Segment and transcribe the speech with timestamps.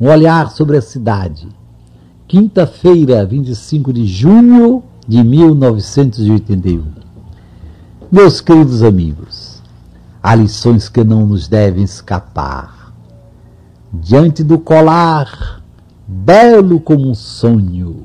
[0.00, 1.46] Um olhar sobre a cidade.
[2.26, 6.84] Quinta-feira, 25 de junho de 1981.
[8.10, 9.62] Meus queridos amigos,
[10.20, 12.92] há lições que não nos devem escapar.
[13.92, 15.62] Diante do colar,
[16.08, 18.02] belo como um sonho,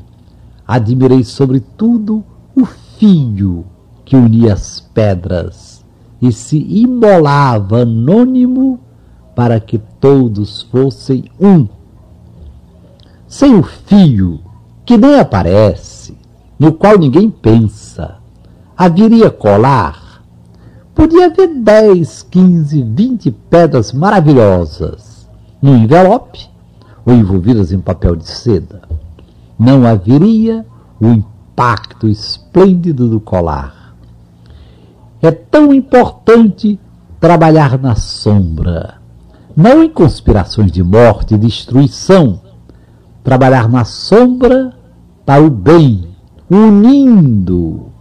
[0.68, 2.24] admirei sobretudo
[2.56, 3.66] o fio
[4.06, 5.84] que unia as pedras
[6.21, 8.80] e se imolava anônimo
[9.36, 11.68] para que todos fossem um
[13.30, 14.39] sem o fio,
[14.83, 16.18] que nem aparece,
[16.57, 18.15] no qual ninguém pensa,
[18.75, 20.24] haveria colar?
[20.96, 25.29] Podia haver 10, 15, 20 pedras maravilhosas
[25.61, 26.50] no envelope
[27.06, 28.82] ou envolvidas em papel de seda.
[29.59, 30.65] Não haveria
[31.00, 33.94] o impacto esplêndido do colar.
[35.22, 36.80] É tão importante
[37.20, 38.95] trabalhar na sombra,
[39.56, 42.42] não em conspirações de morte e destruição,
[43.30, 44.73] trabalhar na sombra
[45.23, 46.08] para o bem,
[46.50, 47.92] unindo.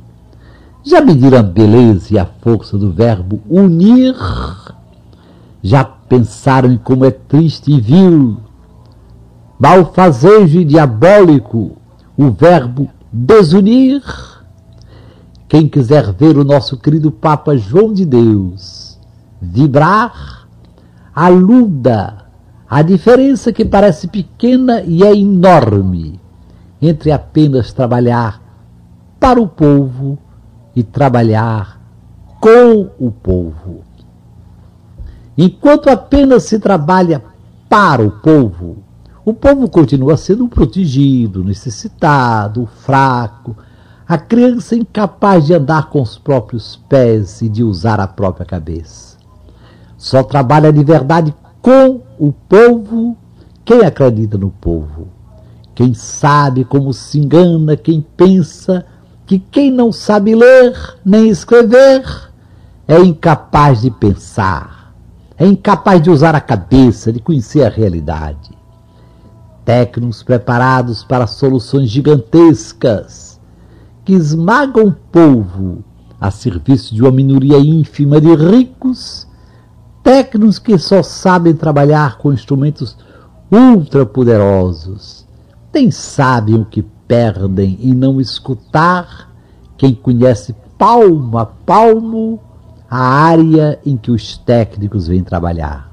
[0.82, 4.16] Já mediram a beleza e a força do verbo unir?
[5.62, 8.38] Já pensaram em como é triste e vil,
[9.60, 11.76] malfazejo e diabólico
[12.16, 14.02] o verbo desunir?
[15.46, 18.98] Quem quiser ver o nosso querido Papa João de Deus
[19.42, 20.48] vibrar,
[21.14, 22.27] aluda
[22.68, 26.20] a diferença que parece pequena e é enorme
[26.80, 28.42] entre apenas trabalhar
[29.18, 30.18] para o povo
[30.76, 31.80] e trabalhar
[32.40, 33.82] com o povo.
[35.36, 37.22] Enquanto apenas se trabalha
[37.68, 38.78] para o povo,
[39.24, 43.56] o povo continua sendo protegido, necessitado, fraco,
[44.06, 49.16] a criança incapaz de andar com os próprios pés e de usar a própria cabeça.
[49.96, 53.16] Só trabalha de verdade com o povo,
[53.64, 55.08] quem acredita no povo?
[55.74, 58.84] Quem sabe como se engana quem pensa
[59.24, 62.02] que quem não sabe ler nem escrever
[62.88, 64.92] é incapaz de pensar,
[65.36, 68.50] é incapaz de usar a cabeça, de conhecer a realidade.
[69.64, 73.38] Técnicos preparados para soluções gigantescas
[74.04, 75.84] que esmagam o povo
[76.20, 79.27] a serviço de uma minoria ínfima de ricos
[80.08, 82.96] técnicos que só sabem trabalhar com instrumentos
[83.52, 85.26] ultrapoderosos.
[85.70, 89.30] Nem sabem o que perdem em não escutar
[89.76, 92.40] quem conhece palmo a palmo
[92.90, 95.92] a área em que os técnicos vêm trabalhar.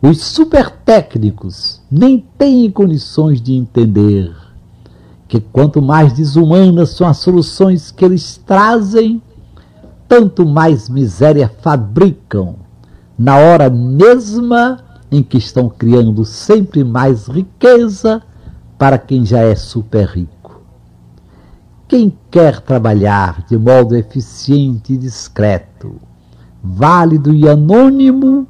[0.00, 4.32] Os super técnicos nem têm condições de entender
[5.26, 9.20] que quanto mais desumanas são as soluções que eles trazem,
[10.06, 12.65] tanto mais miséria fabricam
[13.18, 14.78] na hora mesma
[15.10, 18.22] em que estão criando sempre mais riqueza
[18.78, 20.60] para quem já é super rico.
[21.88, 25.94] Quem quer trabalhar de modo eficiente e discreto,
[26.62, 28.46] válido e anônimo,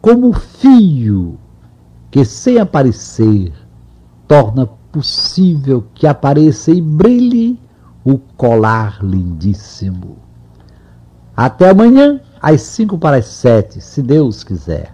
[0.00, 1.38] como fio
[2.10, 3.52] que, sem aparecer,
[4.26, 7.60] torna possível que apareça e brilhe
[8.04, 10.16] o colar lindíssimo.
[11.36, 14.86] Até amanhã às cinco para as sete, se Deus quiser.